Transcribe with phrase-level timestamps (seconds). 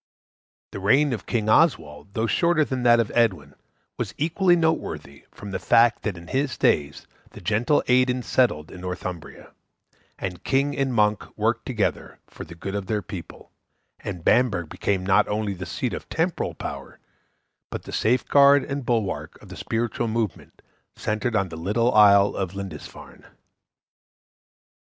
[0.71, 3.53] The reign of King Oswald, though shorter than that of Edwin,
[3.99, 8.81] was equally noteworthy from the fact that in his days the gentle Aidan settled in
[8.81, 9.51] Northumbria,
[10.17, 13.51] and king and monk worked together for the good of their people,
[13.99, 16.97] and Bamburgh became not only the seat of temporal power
[17.69, 20.63] but the safeguard and bulwark of the spiritual movement
[20.95, 23.27] centred on the little isle of Lindisfarne.